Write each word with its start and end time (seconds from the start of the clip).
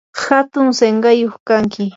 hatun 0.23 0.67
sinqayuq 0.79 1.35
kanki. 1.47 1.83